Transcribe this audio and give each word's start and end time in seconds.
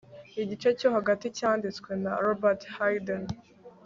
Igice 0.43 0.69
cyo 0.79 0.87
hagati 0.95 1.25
cyanditswe 1.37 1.91
na 2.03 2.11
Robert 2.25 2.61
Hayden 2.75 3.23